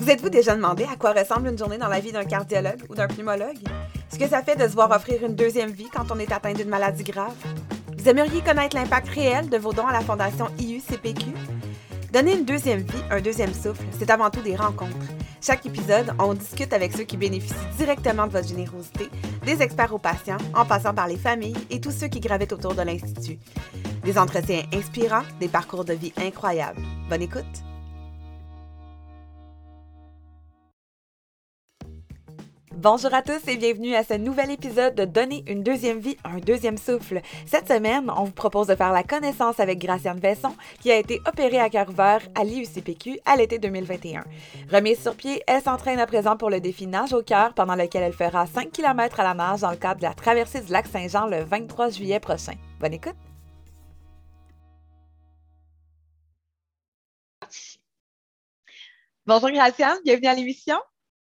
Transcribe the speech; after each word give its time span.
Vous 0.00 0.08
êtes-vous 0.08 0.30
déjà 0.30 0.56
demandé 0.56 0.84
à 0.90 0.96
quoi 0.96 1.12
ressemble 1.12 1.48
une 1.48 1.58
journée 1.58 1.76
dans 1.76 1.88
la 1.88 2.00
vie 2.00 2.10
d'un 2.10 2.24
cardiologue 2.24 2.86
ou 2.88 2.94
d'un 2.94 3.06
pneumologue? 3.06 3.58
Ce 4.10 4.18
que 4.18 4.26
ça 4.26 4.42
fait 4.42 4.56
de 4.56 4.66
se 4.66 4.72
voir 4.72 4.90
offrir 4.90 5.22
une 5.22 5.34
deuxième 5.34 5.72
vie 5.72 5.90
quand 5.94 6.10
on 6.10 6.18
est 6.18 6.32
atteint 6.32 6.54
d'une 6.54 6.70
maladie 6.70 7.04
grave? 7.04 7.36
Vous 7.98 8.08
aimeriez 8.08 8.40
connaître 8.40 8.74
l'impact 8.76 9.10
réel 9.10 9.50
de 9.50 9.58
vos 9.58 9.74
dons 9.74 9.86
à 9.86 9.92
la 9.92 10.00
Fondation 10.00 10.46
IUCPQ? 10.58 11.34
Donner 12.14 12.32
une 12.38 12.46
deuxième 12.46 12.80
vie, 12.80 13.02
un 13.10 13.20
deuxième 13.20 13.52
souffle, 13.52 13.84
c'est 13.98 14.08
avant 14.08 14.30
tout 14.30 14.40
des 14.40 14.56
rencontres. 14.56 14.96
Chaque 15.42 15.66
épisode, 15.66 16.14
on 16.18 16.32
discute 16.32 16.72
avec 16.72 16.96
ceux 16.96 17.04
qui 17.04 17.18
bénéficient 17.18 17.54
directement 17.76 18.26
de 18.26 18.32
votre 18.32 18.48
générosité, 18.48 19.10
des 19.44 19.60
experts 19.60 19.92
aux 19.92 19.98
patients, 19.98 20.38
en 20.54 20.64
passant 20.64 20.94
par 20.94 21.08
les 21.08 21.18
familles 21.18 21.66
et 21.68 21.78
tous 21.78 21.92
ceux 21.92 22.08
qui 22.08 22.20
gravitent 22.20 22.54
autour 22.54 22.74
de 22.74 22.82
l'Institut. 22.82 23.38
Des 24.02 24.16
entretiens 24.16 24.62
inspirants, 24.72 25.24
des 25.40 25.48
parcours 25.48 25.84
de 25.84 25.92
vie 25.92 26.14
incroyables. 26.16 26.80
Bonne 27.10 27.20
écoute! 27.20 27.69
Bonjour 32.82 33.12
à 33.12 33.20
tous 33.20 33.46
et 33.46 33.58
bienvenue 33.58 33.94
à 33.94 34.02
ce 34.02 34.14
nouvel 34.14 34.50
épisode 34.50 34.94
de 34.94 35.04
Donner 35.04 35.44
une 35.46 35.62
deuxième 35.62 35.98
vie, 35.98 36.16
un 36.24 36.38
deuxième 36.38 36.78
souffle. 36.78 37.20
Cette 37.44 37.68
semaine, 37.68 38.10
on 38.16 38.24
vous 38.24 38.32
propose 38.32 38.68
de 38.68 38.74
faire 38.74 38.90
la 38.90 39.02
connaissance 39.02 39.60
avec 39.60 39.78
Graciane 39.78 40.18
Besson, 40.18 40.56
qui 40.80 40.90
a 40.90 40.96
été 40.96 41.20
opérée 41.26 41.60
à 41.60 41.68
cœur 41.68 41.90
ouvert 41.90 42.22
à 42.34 42.42
l'IUCPQ 42.42 43.20
à 43.26 43.36
l'été 43.36 43.58
2021. 43.58 44.24
Remise 44.72 44.98
sur 44.98 45.14
pied, 45.14 45.42
elle 45.46 45.62
s'entraîne 45.62 45.98
à 45.98 46.06
présent 46.06 46.38
pour 46.38 46.48
le 46.48 46.58
défi 46.58 46.86
Nage 46.86 47.12
au 47.12 47.22
cœur, 47.22 47.52
pendant 47.52 47.74
lequel 47.74 48.02
elle 48.02 48.14
fera 48.14 48.46
5 48.46 48.72
km 48.72 49.20
à 49.20 49.24
la 49.24 49.34
nage 49.34 49.60
dans 49.60 49.72
le 49.72 49.76
cadre 49.76 50.00
de 50.00 50.06
la 50.06 50.14
traversée 50.14 50.62
du 50.62 50.72
lac 50.72 50.86
Saint-Jean 50.86 51.26
le 51.26 51.44
23 51.44 51.90
juillet 51.90 52.18
prochain. 52.18 52.54
Bonne 52.80 52.94
écoute! 52.94 53.12
Bonjour 59.26 59.50
Graciane, 59.50 59.98
bienvenue 60.02 60.28
à 60.28 60.34
l'émission. 60.34 60.78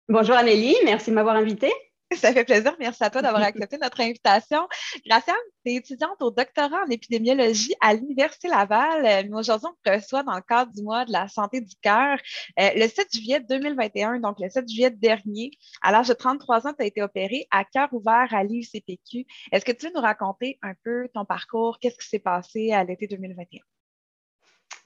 Bonjour 0.08 0.36
Amélie, 0.36 0.76
merci 0.86 1.10
de 1.10 1.16
m'avoir 1.16 1.36
invitée. 1.36 1.74
Ça 2.14 2.32
fait 2.32 2.44
plaisir. 2.44 2.76
Merci 2.80 3.04
à 3.04 3.10
toi 3.10 3.24
d'avoir 3.24 3.42
accepté 3.44 3.80
notre 3.82 4.00
invitation. 4.02 4.68
Graciane, 5.04 5.36
tu 5.66 5.72
es 5.72 5.76
étudiante 5.78 6.22
au 6.22 6.30
doctorat 6.30 6.84
en 6.86 6.90
épidémiologie 6.92 7.74
à 7.82 7.96
l'Université 7.96 8.48
Laval. 8.48 9.04
Euh, 9.04 9.24
mais 9.28 9.36
aujourd'hui, 9.36 9.68
on 9.68 9.76
te 9.84 9.96
reçoit 9.96 10.22
dans 10.22 10.36
le 10.36 10.44
cadre 10.48 10.72
du 10.72 10.84
mois 10.84 11.06
de 11.06 11.12
la 11.12 11.28
santé 11.28 11.60
du 11.60 11.74
cœur. 11.82 12.20
Euh, 12.60 12.70
le 12.76 12.88
7 12.88 13.08
juillet 13.16 13.40
2021, 13.50 14.20
donc 14.20 14.40
le 14.40 14.48
7 14.48 14.70
juillet 14.70 14.92
dernier, 14.92 15.50
à 15.82 15.92
l'âge 15.92 16.10
de 16.10 16.14
33 16.14 16.68
ans, 16.68 16.74
tu 16.78 16.84
as 16.84 16.86
été 16.86 17.02
opérée 17.02 17.48
à 17.50 17.64
cœur 17.64 17.90
ouvert 17.92 18.28
à 18.32 18.44
l'IUCPQ. 18.44 19.26
Est-ce 19.52 19.66
que 19.66 19.72
tu 19.72 19.88
veux 19.88 19.92
nous 19.96 20.02
raconter 20.02 20.60
un 20.62 20.74
peu 20.84 21.10
ton 21.16 21.26
parcours? 21.26 21.80
Qu'est-ce 21.80 21.98
qui 21.98 22.08
s'est 22.08 22.20
passé 22.20 22.72
à 22.74 22.84
l'été 22.84 23.08
2021? 23.08 23.62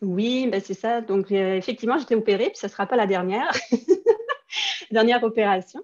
Oui, 0.02 0.48
ben 0.48 0.62
c'est 0.62 0.74
ça. 0.74 1.02
Donc, 1.02 1.30
euh, 1.34 1.58
effectivement, 1.58 1.98
j'étais 1.98 2.16
opérée, 2.16 2.52
puis 2.52 2.58
ce 2.58 2.68
ne 2.68 2.72
sera 2.72 2.88
pas 2.88 2.96
la 2.96 3.06
dernière. 3.06 3.52
dernière 4.92 5.24
opération. 5.24 5.82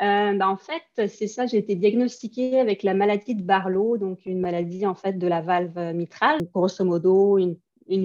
Euh, 0.00 0.34
bah, 0.34 0.48
en 0.48 0.56
fait, 0.56 1.08
c'est 1.08 1.26
ça, 1.26 1.46
j'ai 1.46 1.58
été 1.58 1.74
diagnostiquée 1.74 2.60
avec 2.60 2.82
la 2.82 2.94
maladie 2.94 3.34
de 3.34 3.42
Barlow, 3.42 3.98
donc 3.98 4.20
une 4.26 4.40
maladie 4.40 4.86
en 4.86 4.94
fait 4.94 5.18
de 5.18 5.26
la 5.26 5.40
valve 5.40 5.94
mitrale. 5.94 6.38
Grosso 6.54 6.84
modo, 6.84 7.38
une, 7.38 7.56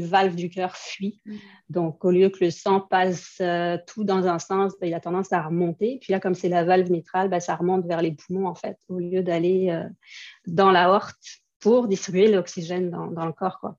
valve 0.02 0.36
du 0.36 0.50
cœur 0.50 0.76
fuit. 0.76 1.22
Donc, 1.70 2.04
au 2.04 2.12
lieu 2.12 2.30
que 2.30 2.44
le 2.44 2.52
sang 2.52 2.82
passe 2.82 3.38
euh, 3.40 3.78
tout 3.88 4.04
dans 4.04 4.28
un 4.28 4.40
sens, 4.40 4.74
bah, 4.82 4.88
il 4.88 4.94
a 4.94 5.00
tendance 5.00 5.32
à 5.32 5.42
remonter. 5.42 6.00
Puis 6.02 6.12
là, 6.12 6.20
comme 6.20 6.34
c'est 6.34 6.50
la 6.50 6.64
valve 6.64 6.92
mitrale, 6.92 7.30
bah, 7.30 7.40
ça 7.40 7.56
remonte 7.56 7.86
vers 7.86 8.02
les 8.02 8.12
poumons 8.12 8.48
en 8.48 8.56
fait, 8.56 8.78
au 8.90 8.98
lieu 8.98 9.22
d'aller 9.24 9.70
euh, 9.70 9.88
dans 10.48 10.72
la 10.72 10.92
horte 10.92 11.44
pour 11.66 11.88
distribuer 11.88 12.32
l'oxygène 12.32 12.92
dans, 12.92 13.26
le 13.26 13.32
corps. 13.32 13.74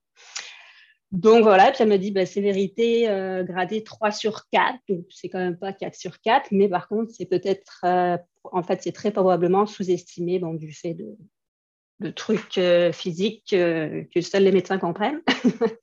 Donc 1.11 1.43
voilà, 1.43 1.71
puis 1.71 1.83
elle 1.83 1.89
me 1.89 1.97
dit 1.97 2.11
bah, 2.11 2.25
sévérité 2.25 3.09
euh, 3.09 3.43
gradée 3.43 3.81
3 3.83 4.11
sur 4.11 4.49
4, 4.51 4.77
donc 4.89 5.05
c'est 5.09 5.29
quand 5.29 5.39
même 5.39 5.57
pas 5.57 5.71
4 5.71 5.95
sur 5.95 6.19
4, 6.19 6.49
mais 6.51 6.67
par 6.67 6.89
contre, 6.89 7.13
c'est 7.15 7.25
peut-être, 7.25 7.79
euh, 7.85 8.17
en 8.43 8.61
fait, 8.61 8.81
c'est 8.81 8.91
très 8.91 9.11
probablement 9.11 9.65
sous-estimé 9.65 10.39
bon, 10.39 10.53
du 10.53 10.73
fait 10.73 10.95
de, 10.95 12.09
trucs 12.11 12.57
euh, 12.57 12.91
physiques 12.91 13.49
que 13.51 14.21
seuls 14.21 14.43
les 14.43 14.51
médecins 14.51 14.77
comprennent. 14.77 15.21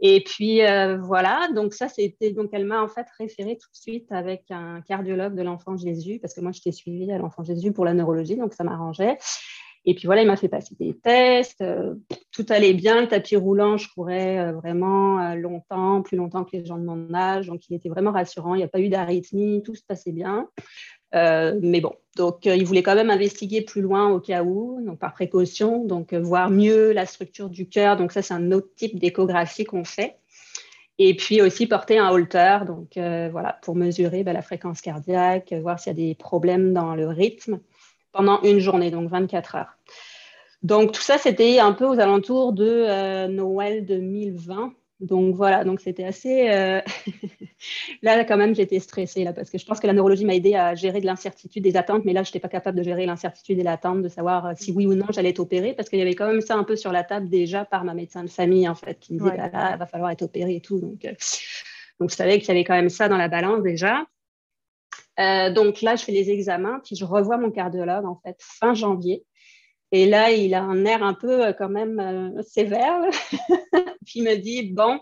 Et 0.00 0.22
puis 0.22 0.58
voilà, 0.58 1.48
donc 1.54 1.74
ça, 1.74 1.88
c'était, 1.88 2.32
donc 2.32 2.50
elle 2.52 2.64
m'a 2.64 2.82
en 2.82 2.88
fait 2.88 3.06
référé 3.18 3.58
tout 3.58 3.68
de 3.72 3.76
suite 3.76 4.12
avec 4.12 4.44
un 4.50 4.80
cardiologue 4.82 5.34
de 5.34 5.42
l'enfant 5.42 5.76
Jésus, 5.76 6.20
parce 6.20 6.34
que 6.34 6.40
moi, 6.40 6.52
j'étais 6.52 6.70
suivie 6.70 7.10
à 7.10 7.18
l'enfant 7.18 7.42
Jésus 7.42 7.72
pour 7.72 7.84
la 7.84 7.94
neurologie, 7.94 8.36
donc 8.36 8.54
ça 8.54 8.62
m'arrangeait. 8.62 9.18
Et 9.88 9.94
puis 9.94 10.04
voilà, 10.04 10.20
il 10.20 10.26
m'a 10.26 10.36
fait 10.36 10.50
passer 10.50 10.74
des 10.78 10.92
tests, 10.92 11.62
euh, 11.62 11.94
tout 12.30 12.44
allait 12.50 12.74
bien, 12.74 13.00
le 13.00 13.08
tapis 13.08 13.36
roulant, 13.36 13.78
je 13.78 13.88
courais 13.90 14.38
euh, 14.38 14.52
vraiment 14.52 15.18
euh, 15.18 15.34
longtemps, 15.34 16.02
plus 16.02 16.18
longtemps 16.18 16.44
que 16.44 16.54
les 16.58 16.66
gens 16.66 16.76
de 16.76 16.84
mon 16.84 17.14
âge, 17.14 17.46
donc 17.46 17.66
il 17.70 17.74
était 17.74 17.88
vraiment 17.88 18.12
rassurant, 18.12 18.54
il 18.54 18.58
n'y 18.58 18.64
a 18.64 18.68
pas 18.68 18.80
eu 18.80 18.90
d'arythmie, 18.90 19.62
tout 19.62 19.74
se 19.74 19.82
passait 19.82 20.12
bien. 20.12 20.46
mais 21.14 21.80
bon, 21.80 21.94
donc 22.18 22.44
il 22.44 22.66
voulait 22.66 22.82
quand 22.82 22.96
même 22.96 23.08
investiguer 23.08 23.62
plus 23.62 23.80
loin 23.80 24.10
au 24.10 24.20
cas 24.20 24.42
où, 24.42 24.78
donc 24.84 24.98
par 24.98 25.14
précaution, 25.14 25.86
donc 25.86 26.12
voir 26.12 26.50
mieux 26.50 26.92
la 26.92 27.06
structure 27.06 27.48
du 27.48 27.66
cœur, 27.66 27.96
donc 27.96 28.12
ça 28.12 28.20
c'est 28.20 28.34
un 28.34 28.52
autre 28.52 28.68
type 28.76 28.98
d'échographie 28.98 29.64
qu'on 29.64 29.84
fait. 29.84 30.16
Et 30.98 31.16
puis 31.16 31.40
aussi 31.40 31.66
porter 31.66 31.96
un 31.98 32.10
holter, 32.10 32.58
donc 32.66 32.90
voilà, 32.98 33.58
pour 33.62 33.74
mesurer 33.74 34.22
ben, 34.22 34.34
la 34.34 34.42
fréquence 34.42 34.82
cardiaque, 34.82 35.54
voir 35.62 35.80
s'il 35.80 35.96
y 35.96 35.96
a 35.96 36.08
des 36.08 36.14
problèmes 36.14 36.74
dans 36.74 36.94
le 36.94 37.08
rythme 37.08 37.60
pendant 38.12 38.40
une 38.42 38.58
journée, 38.58 38.90
donc 38.90 39.10
24 39.10 39.54
heures. 39.56 39.78
Donc 40.62 40.92
tout 40.92 41.02
ça, 41.02 41.18
c'était 41.18 41.58
un 41.60 41.72
peu 41.72 41.86
aux 41.86 42.00
alentours 42.00 42.52
de 42.52 42.66
euh, 42.66 43.28
Noël 43.28 43.84
2020. 43.86 44.72
Donc 45.00 45.36
voilà, 45.36 45.62
donc 45.62 45.80
c'était 45.80 46.02
assez. 46.02 46.50
Euh, 46.50 46.80
là, 48.02 48.24
quand 48.24 48.36
même, 48.36 48.56
j'étais 48.56 48.80
stressée 48.80 49.22
là, 49.22 49.32
parce 49.32 49.48
que 49.48 49.58
je 49.58 49.64
pense 49.64 49.78
que 49.78 49.86
la 49.86 49.92
neurologie 49.92 50.24
m'a 50.24 50.34
aidé 50.34 50.56
à 50.56 50.74
gérer 50.74 51.00
de 51.00 51.06
l'incertitude 51.06 51.62
des 51.62 51.76
attentes, 51.76 52.04
mais 52.04 52.12
là, 52.12 52.24
je 52.24 52.30
n'étais 52.30 52.40
pas 52.40 52.48
capable 52.48 52.76
de 52.76 52.82
gérer 52.82 53.06
l'incertitude 53.06 53.60
et 53.60 53.62
l'attente, 53.62 54.02
de 54.02 54.08
savoir 54.08 54.46
euh, 54.46 54.52
si 54.56 54.72
oui 54.72 54.86
ou 54.86 54.94
non 54.94 55.06
j'allais 55.10 55.28
être 55.28 55.38
opérée, 55.38 55.74
parce 55.74 55.88
qu'il 55.88 56.00
y 56.00 56.02
avait 56.02 56.16
quand 56.16 56.26
même 56.26 56.40
ça 56.40 56.56
un 56.56 56.64
peu 56.64 56.74
sur 56.74 56.90
la 56.90 57.04
table 57.04 57.28
déjà 57.28 57.64
par 57.64 57.84
ma 57.84 57.94
médecin 57.94 58.24
de 58.24 58.30
famille, 58.30 58.68
en 58.68 58.74
fait, 58.74 58.98
qui 58.98 59.14
me 59.14 59.20
disait 59.20 59.36
bah, 59.36 59.50
là, 59.52 59.72
il 59.74 59.78
va 59.78 59.86
falloir 59.86 60.10
être 60.10 60.22
opérée 60.22 60.56
et 60.56 60.60
tout. 60.60 60.80
Donc, 60.80 61.06
donc 62.00 62.10
je 62.10 62.16
savais 62.16 62.40
qu'il 62.40 62.48
y 62.48 62.50
avait 62.50 62.64
quand 62.64 62.74
même 62.74 62.88
ça 62.88 63.08
dans 63.08 63.16
la 63.18 63.28
balance 63.28 63.62
déjà. 63.62 64.04
Euh, 65.18 65.50
donc 65.50 65.82
là, 65.82 65.96
je 65.96 66.04
fais 66.04 66.12
les 66.12 66.30
examens, 66.30 66.80
puis 66.84 66.96
je 66.96 67.04
revois 67.04 67.38
mon 67.38 67.50
cardiologue 67.50 68.04
en 68.04 68.20
fait 68.24 68.36
fin 68.40 68.74
janvier. 68.74 69.24
Et 69.90 70.06
là, 70.06 70.30
il 70.30 70.54
a 70.54 70.62
un 70.62 70.84
air 70.84 71.02
un 71.02 71.14
peu 71.14 71.46
euh, 71.46 71.52
quand 71.52 71.68
même 71.68 71.98
euh, 71.98 72.42
sévère. 72.42 73.00
puis 74.06 74.20
il 74.20 74.24
me 74.24 74.36
dit 74.36 74.72
bon, 74.72 75.00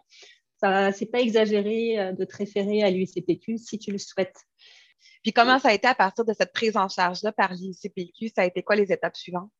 ça 0.60 0.92
c'est 0.92 1.06
pas 1.06 1.20
exagéré 1.20 2.12
de 2.16 2.24
te 2.24 2.36
référer 2.36 2.82
à 2.82 2.90
l'UICPQ 2.90 3.58
si 3.58 3.78
tu 3.78 3.92
le 3.92 3.98
souhaites. 3.98 4.40
Puis 5.22 5.32
comment 5.32 5.58
ça 5.58 5.68
a 5.68 5.72
été 5.74 5.88
à 5.88 5.94
partir 5.94 6.24
de 6.24 6.32
cette 6.32 6.52
prise 6.52 6.76
en 6.76 6.88
charge-là 6.88 7.32
par 7.32 7.52
l'UICPQ? 7.52 8.28
Ça 8.34 8.42
a 8.42 8.44
été 8.46 8.62
quoi 8.62 8.76
les 8.76 8.92
étapes 8.92 9.16
suivantes? 9.16 9.50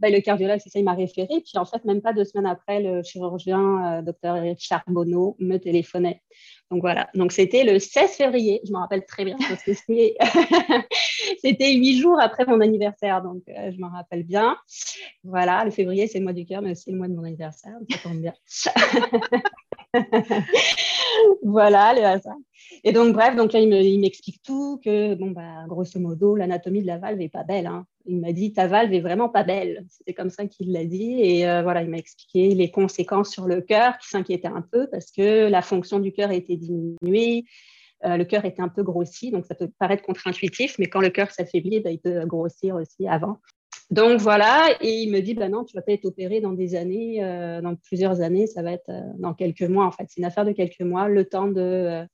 Ben, 0.00 0.12
le 0.12 0.20
cardiologue, 0.20 0.60
c'est 0.62 0.70
ça, 0.70 0.78
il 0.78 0.84
m'a 0.84 0.94
référé. 0.94 1.28
Puis 1.28 1.56
en 1.56 1.66
fait, 1.66 1.84
même 1.84 2.00
pas 2.00 2.14
deux 2.14 2.24
semaines 2.24 2.46
après, 2.46 2.80
le 2.80 3.02
chirurgien, 3.02 3.98
euh, 3.98 4.02
docteur 4.02 4.36
Eric 4.36 4.58
Charbonneau, 4.58 5.36
me 5.38 5.58
téléphonait. 5.58 6.22
Donc 6.70 6.80
voilà, 6.80 7.10
donc 7.14 7.32
c'était 7.32 7.64
le 7.64 7.78
16 7.78 8.12
février, 8.12 8.60
je 8.64 8.72
me 8.72 8.78
rappelle 8.78 9.04
très 9.04 9.24
bien, 9.24 9.36
parce 9.48 9.62
que 9.62 9.72
c'était 11.44 11.74
huit 11.74 11.98
jours 11.98 12.18
après 12.20 12.46
mon 12.46 12.60
anniversaire, 12.60 13.22
donc 13.22 13.42
euh, 13.48 13.72
je 13.72 13.78
m'en 13.78 13.90
rappelle 13.90 14.22
bien. 14.22 14.56
Voilà, 15.24 15.64
le 15.64 15.70
février, 15.70 16.06
c'est 16.06 16.18
le 16.18 16.24
mois 16.24 16.32
du 16.32 16.46
cœur, 16.46 16.62
mais 16.62 16.70
aussi 16.70 16.90
le 16.90 16.96
mois 16.96 17.08
de 17.08 17.14
mon 17.14 17.24
anniversaire, 17.24 17.74
ça 17.90 17.98
tombe 18.02 18.20
bien. 18.20 18.32
voilà, 21.42 21.92
le 21.92 22.04
hasard. 22.04 22.36
Et 22.84 22.92
donc, 22.92 23.12
bref, 23.12 23.36
donc 23.36 23.52
là, 23.52 23.60
il 23.60 24.00
m'explique 24.00 24.42
tout, 24.42 24.80
que, 24.84 25.14
bon, 25.14 25.32
bah, 25.32 25.64
grosso 25.66 25.98
modo, 25.98 26.36
l'anatomie 26.36 26.82
de 26.82 26.86
la 26.86 26.98
valve 26.98 27.18
n'est 27.18 27.28
pas 27.28 27.42
belle. 27.42 27.66
Hein. 27.66 27.84
Il 28.06 28.20
m'a 28.20 28.32
dit, 28.32 28.52
ta 28.52 28.66
valve 28.66 28.92
est 28.92 29.00
vraiment 29.00 29.28
pas 29.28 29.44
belle. 29.44 29.84
C'était 29.88 30.14
comme 30.14 30.30
ça 30.30 30.46
qu'il 30.46 30.72
l'a 30.72 30.84
dit. 30.84 31.20
Et 31.20 31.48
euh, 31.48 31.62
voilà, 31.62 31.82
il 31.82 31.90
m'a 31.90 31.98
expliqué 31.98 32.54
les 32.54 32.70
conséquences 32.70 33.30
sur 33.30 33.46
le 33.46 33.60
cœur, 33.60 33.98
qui 33.98 34.08
s'inquiétait 34.08 34.48
un 34.48 34.62
peu 34.62 34.88
parce 34.90 35.10
que 35.10 35.48
la 35.48 35.62
fonction 35.62 35.98
du 35.98 36.12
cœur 36.12 36.30
était 36.30 36.56
diminuée. 36.56 37.44
Euh, 38.04 38.16
le 38.16 38.24
cœur 38.24 38.44
était 38.46 38.62
un 38.62 38.68
peu 38.68 38.82
grossi, 38.82 39.30
donc 39.30 39.44
ça 39.44 39.54
peut 39.54 39.68
paraître 39.78 40.02
contre-intuitif, 40.02 40.78
mais 40.78 40.86
quand 40.86 41.00
le 41.00 41.10
cœur 41.10 41.30
s'affaiblit, 41.30 41.80
bah, 41.80 41.90
il 41.90 42.00
peut 42.00 42.24
grossir 42.24 42.76
aussi 42.76 43.06
avant. 43.06 43.38
Donc 43.90 44.20
voilà, 44.20 44.68
et 44.80 45.02
il 45.02 45.10
me 45.10 45.20
dit, 45.20 45.34
bah 45.34 45.48
non, 45.48 45.64
tu 45.64 45.76
vas 45.76 45.82
pas 45.82 45.92
être 45.92 46.06
opéré 46.06 46.40
dans 46.40 46.52
des 46.52 46.76
années, 46.76 47.22
euh, 47.22 47.60
dans 47.60 47.74
plusieurs 47.74 48.22
années, 48.22 48.46
ça 48.46 48.62
va 48.62 48.72
être 48.72 48.90
dans 49.18 49.34
quelques 49.34 49.62
mois 49.62 49.84
en 49.84 49.90
fait. 49.90 50.04
C'est 50.08 50.20
une 50.20 50.24
affaire 50.24 50.46
de 50.46 50.52
quelques 50.52 50.80
mois, 50.80 51.08
le 51.08 51.24
temps 51.26 51.48
de 51.48 52.06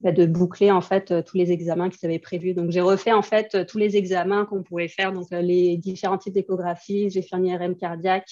bah, 0.00 0.12
de 0.12 0.26
boucler 0.26 0.70
en 0.70 0.80
fait 0.80 1.10
euh, 1.10 1.22
tous 1.22 1.36
les 1.36 1.50
examens 1.50 1.90
qui 1.90 1.98
s'avaient 1.98 2.20
prévus. 2.20 2.54
Donc 2.54 2.70
j'ai 2.70 2.80
refait 2.80 3.12
en 3.12 3.22
fait 3.22 3.56
euh, 3.56 3.64
tous 3.64 3.78
les 3.78 3.96
examens 3.96 4.44
qu'on 4.44 4.62
pouvait 4.62 4.86
faire, 4.86 5.12
donc 5.12 5.26
euh, 5.32 5.40
les 5.40 5.76
différents 5.76 6.18
types 6.18 6.34
d'échographie. 6.34 7.10
J'ai 7.10 7.20
fait 7.20 7.34
un 7.34 7.44
IRM 7.44 7.74
cardiaque, 7.76 8.28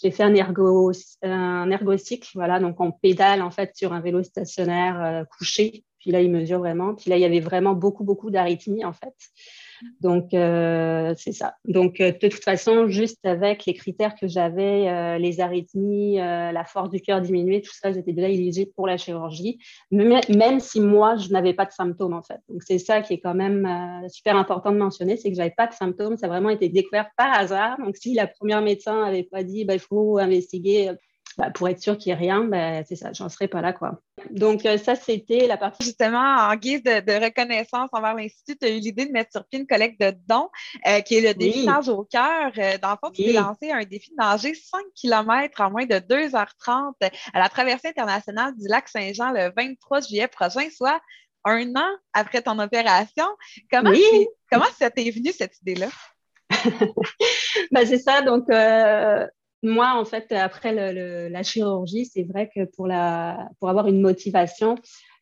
j'ai 0.00 0.12
fait 0.12 0.22
un 0.22 0.32
ergo 0.34 0.92
un 1.22 1.68
ergocycle, 1.68 2.30
voilà, 2.34 2.60
donc 2.60 2.78
on 2.80 2.92
pédale 2.92 3.42
en 3.42 3.50
fait 3.50 3.72
sur 3.74 3.92
un 3.92 4.00
vélo 4.00 4.22
stationnaire 4.22 5.24
couché. 5.36 5.84
Puis 5.98 6.12
là 6.12 6.22
il 6.22 6.30
mesure 6.30 6.60
vraiment. 6.60 6.94
Puis 6.94 7.10
là 7.10 7.16
il 7.16 7.22
y 7.22 7.24
avait 7.24 7.40
vraiment 7.40 7.74
beaucoup 7.74 8.04
beaucoup 8.04 8.30
d'arythmie 8.30 8.84
en 8.84 8.92
fait. 8.92 9.14
Donc, 10.00 10.34
euh, 10.34 11.14
c'est 11.16 11.32
ça. 11.32 11.54
Donc, 11.64 12.00
euh, 12.00 12.12
de 12.12 12.28
toute 12.28 12.44
façon, 12.44 12.88
juste 12.88 13.24
avec 13.24 13.66
les 13.66 13.74
critères 13.74 14.14
que 14.14 14.28
j'avais, 14.28 14.88
euh, 14.88 15.18
les 15.18 15.40
arythmies, 15.40 16.16
la 16.16 16.64
force 16.64 16.90
du 16.90 17.00
cœur 17.00 17.20
diminuée, 17.20 17.62
tout 17.62 17.72
ça, 17.72 17.92
j'étais 17.92 18.12
déjà 18.12 18.28
éligible 18.28 18.70
pour 18.74 18.86
la 18.86 18.96
chirurgie, 18.96 19.58
même 19.90 20.60
si 20.60 20.80
moi, 20.80 21.16
je 21.16 21.30
n'avais 21.30 21.54
pas 21.54 21.66
de 21.66 21.72
symptômes, 21.72 22.14
en 22.14 22.22
fait. 22.22 22.40
Donc, 22.48 22.62
c'est 22.62 22.78
ça 22.78 23.00
qui 23.00 23.14
est 23.14 23.20
quand 23.20 23.34
même 23.34 23.68
super 24.08 24.36
important 24.36 24.72
de 24.72 24.78
mentionner, 24.78 25.16
c'est 25.16 25.28
que 25.30 25.34
je 25.34 25.40
n'avais 25.40 25.54
pas 25.56 25.66
de 25.66 25.74
symptômes. 25.74 26.16
Ça 26.16 26.26
a 26.26 26.28
vraiment 26.28 26.50
été 26.50 26.68
découvert 26.68 27.10
par 27.16 27.32
hasard. 27.32 27.78
Donc, 27.78 27.96
si 27.96 28.14
la 28.14 28.26
première 28.26 28.62
médecin 28.62 29.04
n'avait 29.04 29.22
pas 29.22 29.42
dit, 29.42 29.64
bah, 29.64 29.74
il 29.74 29.80
faut 29.80 30.18
investiguer 30.18 30.92
bah, 31.40 31.50
pour 31.50 31.68
être 31.68 31.80
sûr 31.80 31.96
qu'il 31.96 32.12
n'y 32.12 32.18
ait 32.18 32.28
rien, 32.28 32.44
ben, 32.44 32.84
c'est 32.86 32.96
ça, 32.96 33.12
j'en 33.12 33.28
serais 33.28 33.48
pas 33.48 33.60
là. 33.60 33.72
quoi. 33.72 34.00
Donc, 34.30 34.66
euh, 34.66 34.76
ça, 34.76 34.94
c'était 34.94 35.46
la 35.46 35.56
partie. 35.56 35.84
Justement, 35.84 36.18
en 36.18 36.54
guise 36.56 36.82
de, 36.82 37.24
reconnaissance 37.24 37.88
envers 37.92 38.14
l'Institut, 38.14 38.58
tu 38.58 38.66
as 38.66 38.70
eu 38.70 38.80
l'idée 38.80 39.06
de 39.06 39.12
mettre 39.12 39.30
sur 39.32 39.46
pied 39.46 39.60
une 39.60 39.66
collecte 39.66 40.00
de 40.00 40.14
dons, 40.28 40.50
euh, 40.86 41.00
qui 41.00 41.16
est 41.16 41.20
le 41.20 41.32
défi 41.32 41.64
Nage 41.64 41.88
au 41.88 42.04
cœur. 42.04 42.52
Euh, 42.58 42.76
dans 42.78 42.90
le 42.90 42.96
fond, 43.02 43.10
tu 43.10 43.36
as 43.36 43.40
lancé 43.40 43.70
un 43.70 43.84
défi 43.84 44.10
de 44.10 44.16
nager 44.16 44.54
5 44.54 44.80
km 44.94 45.60
en 45.60 45.70
moins 45.70 45.86
de 45.86 45.94
2h30 45.94 46.92
à 47.32 47.38
la 47.38 47.48
traversée 47.48 47.88
internationale 47.88 48.54
du 48.56 48.68
lac 48.68 48.88
Saint-Jean 48.88 49.32
le 49.32 49.52
23 49.56 50.00
juillet 50.02 50.28
prochain, 50.28 50.68
soit 50.70 51.00
un 51.44 51.74
an 51.74 51.90
après 52.12 52.42
ton 52.42 52.58
opération. 52.58 53.26
Comment, 53.70 53.92
comment 54.50 54.66
ça 54.78 54.90
t'est 54.90 55.10
venu, 55.10 55.32
cette 55.32 55.58
idée-là? 55.62 55.88
ben, 57.70 57.86
c'est 57.86 57.98
ça. 57.98 58.20
Donc, 58.20 58.44
moi, 59.62 59.94
en 59.94 60.04
fait, 60.04 60.32
après 60.32 60.72
la 61.28 61.42
chirurgie, 61.42 62.06
c'est 62.06 62.22
vrai 62.22 62.50
que 62.54 62.64
pour, 62.64 62.90
avoir 62.90 63.86
une 63.86 64.00
motivation, 64.00 64.76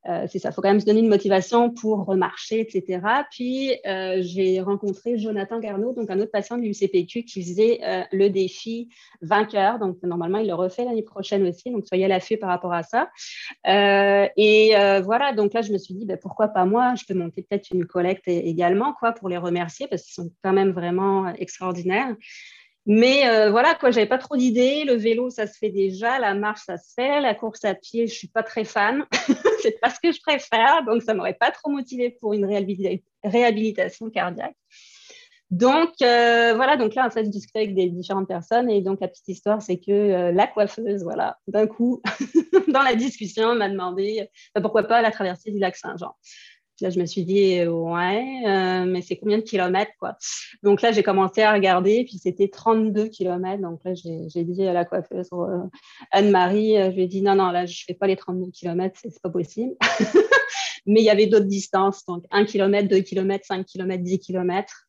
euh, 0.09 0.27
c'est 0.29 0.39
ça, 0.39 0.51
il 0.51 0.53
faut 0.53 0.63
quand 0.63 0.69
même 0.69 0.81
se 0.81 0.87
donner 0.87 1.01
une 1.01 1.09
motivation 1.09 1.71
pour 1.71 2.07
remarcher, 2.07 2.61
etc. 2.61 3.01
Puis, 3.31 3.73
euh, 3.87 4.19
j'ai 4.21 4.61
rencontré 4.61 5.19
Jonathan 5.19 5.59
Garneau, 5.59 5.93
donc 5.93 6.09
un 6.09 6.19
autre 6.21 6.31
patient 6.31 6.57
de 6.57 6.63
l'UCPQ 6.63 7.25
qui 7.25 7.43
faisait 7.43 7.81
euh, 7.83 8.03
le 8.13 8.31
défi 8.31 8.89
vainqueur. 9.21 9.79
Donc, 9.79 9.99
normalement, 10.03 10.39
il 10.39 10.47
le 10.47 10.55
refait 10.55 10.85
l'année 10.85 11.03
prochaine 11.03 11.47
aussi. 11.47 11.71
Donc, 11.71 11.87
soyez 11.87 12.07
à 12.07 12.09
l'affût 12.09 12.39
par 12.39 12.49
rapport 12.49 12.73
à 12.73 12.85
ça. 12.85 13.11
et 13.67 14.73
voilà, 15.03 15.33
donc 15.33 15.53
là, 15.53 15.63
je 15.63 15.73
me 15.73 15.79
suis 15.79 15.95
dit, 15.95 16.07
ben, 16.07 16.17
pourquoi 16.17 16.49
pas 16.49 16.65
moi? 16.65 16.95
Je 16.95 17.05
peux 17.05 17.15
monter 17.15 17.43
peut-être 17.43 17.71
une 17.73 17.85
collecte 17.85 18.29
également, 18.29 18.95
quoi, 18.95 19.13
pour 19.13 19.29
les 19.29 19.37
remercier 19.37 19.89
parce 19.89 20.03
qu'ils 20.05 20.15
sont 20.15 20.31
quand 20.43 20.53
même 20.53 20.71
vraiment 20.71 21.29
extraordinaires. 21.35 22.15
Mais 22.87 23.29
euh, 23.29 23.51
voilà, 23.51 23.75
quoi, 23.75 23.91
j'avais 23.91 24.07
pas 24.07 24.19
trop 24.19 24.37
d'idées. 24.37 24.85
Le 24.85 24.95
vélo, 24.95 25.29
ça 25.31 25.47
se 25.47 25.59
fait 25.59 25.71
déjà. 25.71 26.19
La 26.19 26.35
marche, 26.35 26.63
ça 26.67 26.79
se 26.79 26.95
fait. 26.95 27.21
La 27.21 27.35
course 27.35 27.65
à 27.65 27.75
pied, 27.75 28.07
je 28.07 28.15
suis 28.15 28.29
pas 28.29 28.43
très 28.43 28.65
fan. 28.65 29.05
c'est 29.63 29.79
pas 29.81 29.91
ce 29.91 30.01
que 30.01 30.13
je 30.13 30.21
préfère. 30.21 30.85
Donc, 30.87 31.03
ça 31.03 31.15
m'aurait 31.15 31.35
pas 31.35 31.51
trop 31.51 31.71
motivé 31.71 32.17
pour 32.21 32.33
une 32.33 32.47
réhabilitation 33.25 34.11
cardiaque. 34.11 34.57
Donc, 35.51 35.91
euh, 36.03 36.55
voilà. 36.55 36.77
Donc 36.77 36.95
là, 36.95 37.07
en 37.07 37.11
fait, 37.11 37.25
je 37.25 37.31
discutais 37.31 37.61
avec 37.61 37.75
des 37.75 37.89
différentes 37.89 38.29
personnes. 38.29 38.71
Et 38.71 38.81
donc, 38.81 39.01
la 39.01 39.09
petite 39.09 39.29
histoire, 39.29 39.61
c'est 39.61 39.79
que 39.79 39.91
euh, 39.91 40.33
la 40.33 40.47
coiffeuse, 40.47 41.03
voilà, 41.03 41.39
d'un 41.47 41.67
coup, 41.67 42.03
dans 42.69 42.83
la 42.83 42.95
discussion, 42.95 43.55
m'a 43.55 43.69
demandé 43.69 44.31
bah, 44.55 44.61
pourquoi 44.61 44.85
pas 44.85 45.03
la 45.03 45.11
traversée 45.11 45.51
du 45.51 45.59
lac 45.59 45.77
Saint-Jean 45.77 46.15
là, 46.81 46.91
je 46.91 46.99
me 46.99 47.07
suis 47.07 47.25
dit, 47.25 47.63
ouais, 47.67 48.43
euh, 48.47 48.85
mais 48.87 49.03
c'est 49.03 49.17
combien 49.17 49.39
de 49.39 49.43
kilomètres, 49.43 49.93
quoi? 49.99 50.17
Donc 50.63 50.83
là, 50.83 50.93
j'ai 50.93 51.03
commencé 51.03 51.43
à 51.43 51.53
regarder, 51.53 52.05
puis 52.05 52.19
c'était 52.19 52.49
32 52.49 53.09
kilomètres. 53.09 53.63
Donc 53.63 53.81
là, 53.85 53.93
j'ai 53.95 54.45
dit 54.45 54.67
à 54.67 54.73
la 54.73 54.85
coiffeuse, 54.85 55.29
euh, 55.33 55.63
Anne-Marie, 56.11 56.77
euh, 56.77 56.91
je 56.91 56.97
lui 56.97 57.03
ai 57.03 57.07
dit, 57.07 57.23
non, 57.23 57.35
non, 57.35 57.51
là, 57.51 57.67
je 57.67 57.85
fais 57.87 57.95
pas 57.95 58.07
les 58.07 58.17
32 58.17 58.51
kilomètres, 58.51 58.99
c'est 59.03 59.23
pas 59.23 59.31
possible. 59.31 59.75
mais 60.87 61.01
il 61.01 61.05
y 61.05 61.11
avait 61.11 61.27
d'autres 61.27 61.47
distances, 61.47 62.05
donc 62.07 62.25
1 62.31 62.45
km, 62.45 62.89
2 62.89 63.01
km, 63.01 63.45
5 63.47 63.67
km, 63.67 64.03
10 64.03 64.19
km. 64.21 64.88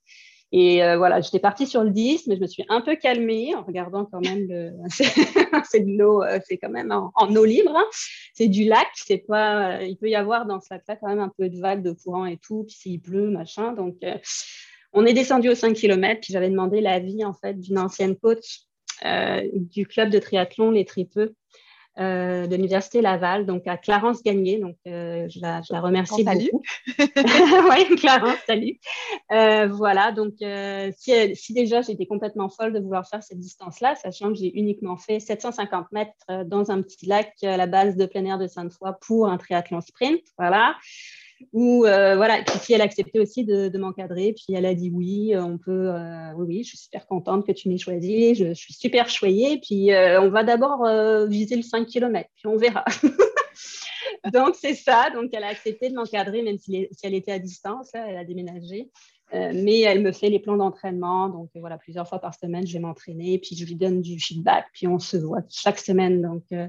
Et 0.52 0.84
euh, 0.84 0.98
voilà, 0.98 1.22
j'étais 1.22 1.40
partie 1.40 1.68
sur 1.68 1.84
le 1.84 1.92
10, 1.92 2.26
mais 2.28 2.36
je 2.36 2.42
me 2.42 2.48
suis 2.48 2.66
un 2.70 2.82
peu 2.82 2.96
calmée 2.96 3.54
en 3.54 3.64
regardant 3.64 4.06
quand 4.06 4.20
même 4.20 4.48
le. 4.48 4.72
c'est 5.64 5.82
de 5.82 5.98
l'eau, 5.98 6.24
euh, 6.24 6.40
c'est 6.48 6.58
quand 6.58 6.70
même 6.70 6.92
en, 6.92 7.36
eau 7.36 7.46
libre. 7.46 7.76
Hein. 7.76 7.86
C'est 8.34 8.48
du 8.48 8.64
lac, 8.64 8.88
c'est 8.96 9.20
pas. 9.20 9.78
Euh, 9.78 9.84
il 9.84 9.98
peut 9.98 10.10
y 10.10 10.16
avoir 10.16 10.48
dans 10.48 10.60
ce 10.60 10.68
lac-là 10.72 10.96
quand 10.96 11.08
même 11.08 11.20
un 11.20 11.32
peu 11.38 11.50
de 11.50 11.60
vagues, 11.60 11.84
de 11.84 11.92
courant 11.92 12.26
et 12.26 12.38
tout, 12.38 12.64
puis 12.64 12.76
s'il 12.76 13.02
pleut, 13.02 13.30
machin. 13.30 13.74
Donc, 13.74 13.98
on 14.92 15.06
est 15.06 15.14
descendu 15.14 15.50
aux 15.50 15.56
5 15.56 15.74
km, 15.74 16.20
puis 16.22 16.34
j'avais 16.34 16.50
demandé 16.50 16.82
l'avis 16.82 17.24
en 17.24 17.34
fait 17.34 17.60
d'une 17.60 17.78
ancienne 17.78 18.16
coach 18.16 18.62
du 19.54 19.86
club 19.86 20.10
de 20.10 20.18
triathlon, 20.18 20.72
les 20.72 20.84
Tripeux, 20.84 21.36
euh, 22.00 22.48
de 22.48 22.56
l'Université 22.56 23.02
Laval, 23.02 23.46
donc 23.46 23.68
à 23.68 23.76
Clarence 23.76 24.24
Gagné. 24.24 24.58
Donc, 24.58 24.76
euh, 24.88 25.28
je, 25.30 25.40
la, 25.42 25.62
remercie 25.82 26.24
beaucoup. 26.24 26.62
oui, 26.98 27.96
Clarence, 27.98 28.38
salut. 28.48 28.80
Euh, 29.32 29.68
voilà, 29.68 30.12
donc 30.12 30.34
si, 30.98 31.54
déjà 31.54 31.82
j'étais 31.82 32.06
complètement 32.06 32.50
folle 32.50 32.74
de 32.74 32.80
vouloir 32.80 33.08
faire 33.08 33.24
cette 33.24 33.40
distance-là, 33.40 33.96
sachant 33.96 34.30
que 34.30 34.36
j'ai 34.36 34.58
uniquement 34.58 34.96
fait 34.96 35.20
750 35.20 35.92
mètres 35.92 36.46
dans 36.46 36.72
un 36.72 36.82
petit 36.82 37.06
lac 37.06 37.34
à 37.44 37.58
la 37.58 37.68
base 37.68 37.98
de 37.98 38.06
plein 38.06 38.24
air 38.26 38.38
de 38.38 38.48
Sainte-Foy 38.48 38.94
pour 39.02 39.28
un 39.28 39.38
triathlon 39.38 39.82
sprint. 39.82 40.22
Voilà. 40.38 40.76
Ou 41.54 41.86
euh, 41.86 42.16
voilà, 42.16 42.44
puis 42.44 42.74
elle 42.74 42.82
a 42.82 42.84
accepté 42.84 43.20
aussi 43.20 43.46
de, 43.46 43.78
m'encadrer, 43.78 44.34
puis 44.34 44.56
elle 44.56 44.66
a 44.66 44.74
dit 44.74 44.92
oui, 44.94 45.34
on 45.36 45.58
peut, 45.58 45.90
euh, 45.94 46.34
oui, 46.36 46.64
je 46.64 46.70
suis 46.70 46.78
super 46.78 47.08
contente 47.08 47.46
que 47.46 47.52
tu 47.52 47.70
m'aies 47.70 47.78
choisi, 47.78 48.36
je, 48.36 48.54
suis 48.54 48.74
super 48.74 49.10
choyée, 49.10 49.60
puis 49.60 49.92
euh, 49.94 50.22
on 50.22 50.30
va 50.30 50.44
d'abord 50.44 50.86
viser 51.28 51.56
le 51.56 51.62
5 51.62 51.88
km, 51.88 52.30
puis 52.36 52.48
on 52.48 52.58
verra. 52.58 52.84
donc 54.34 54.56
c'est 54.56 54.76
ça, 54.76 55.10
donc 55.14 55.30
elle 55.34 55.44
a 55.44 55.48
accepté 55.48 55.90
de 55.90 55.96
m'encadrer, 55.96 56.42
même 56.42 56.58
si, 56.58 56.88
elle 57.04 57.14
était 57.14 57.32
à 57.32 57.40
distance, 57.40 57.92
elle 57.94 58.18
a 58.18 58.26
déménagé. 58.26 58.90
Euh, 59.34 59.52
mais 59.54 59.82
elle 59.82 60.02
me 60.02 60.12
fait 60.12 60.30
les 60.30 60.40
plans 60.40 60.58
d'entraînement. 60.58 61.30
Donc, 61.30 61.50
voilà, 61.56 61.78
plusieurs 61.78 62.08
fois 62.08 62.20
par 62.20 62.34
semaine, 62.34 62.66
je 62.66 62.74
vais 62.74 62.80
m'entraîner, 62.80 63.38
puis 63.38 63.56
je 63.56 63.64
lui 63.66 63.76
donne 63.76 64.02
du 64.02 64.20
feedback, 64.20 64.66
puis 64.74 64.88
on 64.88 64.98
se 64.98 65.18
voit 65.18 65.42
chaque 65.50 65.78
semaine. 65.78 66.22
Donc, 66.22 66.44
euh, 66.52 66.68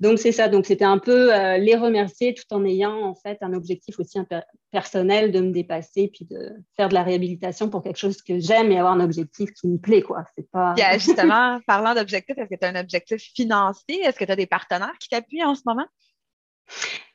donc 0.00 0.18
c'est 0.18 0.32
ça. 0.32 0.48
Donc, 0.48 0.64
c'était 0.64 0.84
un 0.84 0.98
peu 0.98 1.34
euh, 1.34 1.58
les 1.58 1.76
remercier 1.76 2.34
tout 2.34 2.44
en 2.50 2.64
ayant, 2.64 3.02
en 3.02 3.14
fait, 3.14 3.38
un 3.42 3.52
objectif 3.52 3.98
aussi 4.00 4.18
personnel 4.70 5.32
de 5.32 5.40
me 5.40 5.50
dépasser, 5.50 6.10
puis 6.12 6.24
de 6.24 6.52
faire 6.76 6.88
de 6.88 6.94
la 6.94 7.02
réhabilitation 7.02 7.68
pour 7.68 7.82
quelque 7.82 7.98
chose 7.98 8.22
que 8.22 8.38
j'aime 8.38 8.72
et 8.72 8.78
avoir 8.78 8.94
un 8.94 9.00
objectif 9.00 9.52
qui 9.52 9.68
me 9.68 9.78
plaît, 9.78 10.02
quoi. 10.02 10.24
Justement, 10.94 11.60
parlant 11.66 11.94
d'objectif, 11.94 12.38
est-ce 12.38 12.48
que 12.48 12.58
tu 12.58 12.64
as 12.64 12.70
un 12.70 12.80
objectif 12.80 13.20
financier? 13.34 14.00
Est-ce 14.02 14.18
que 14.18 14.24
tu 14.24 14.32
as 14.32 14.36
des 14.36 14.46
partenaires 14.46 14.96
qui 14.98 15.08
t'appuient 15.08 15.44
en 15.44 15.54
ce 15.54 15.62
moment? 15.66 15.86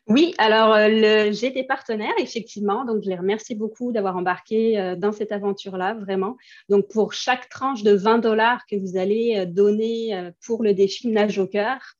Oui, 0.07 0.33
alors 0.37 0.73
euh, 0.73 1.31
j'ai 1.31 1.51
des 1.51 1.63
partenaires, 1.63 2.13
effectivement, 2.19 2.83
donc 2.83 3.03
je 3.03 3.09
les 3.09 3.15
remercie 3.15 3.55
beaucoup 3.55 3.93
d'avoir 3.93 4.17
embarqué 4.17 4.77
euh, 4.77 4.97
dans 4.97 5.13
cette 5.13 5.31
aventure-là, 5.31 5.93
vraiment. 5.93 6.35
Donc 6.67 6.89
pour 6.89 7.13
chaque 7.13 7.47
tranche 7.47 7.83
de 7.83 7.93
20 7.93 8.17
dollars 8.17 8.65
que 8.69 8.75
vous 8.75 8.97
allez 8.97 9.37
euh, 9.37 9.45
donner 9.45 10.31
pour 10.45 10.61
le 10.61 10.73
défi 10.73 11.07
Nage 11.07 11.39
au 11.39 11.47
cœur, 11.47 11.95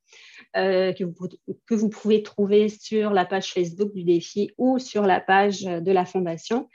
euh, 0.56 0.94
que, 0.94 1.04
vous, 1.74 1.90
pouvez 1.90 2.22
trouver 2.22 2.70
sur 2.70 3.10
la 3.12 3.26
page 3.26 3.52
Facebook 3.54 3.92
du 3.92 4.04
défi 4.04 4.52
ou 4.60 4.78
sur 4.78 5.02
la 5.02 5.20
page 5.20 5.64
de 5.64 5.92
la 5.92 6.06
fondation. 6.06 6.70